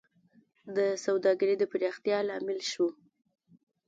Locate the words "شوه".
2.71-2.91